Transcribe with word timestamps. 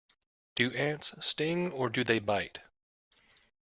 Do 0.55 0.71
ants 0.71 1.13
sting, 1.23 1.71
or 1.71 1.87
do 1.87 2.03
they 2.03 2.17
bite? 2.17 2.57